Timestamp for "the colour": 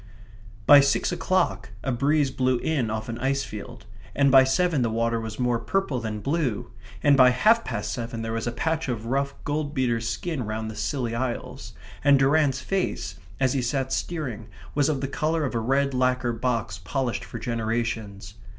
15.01-15.45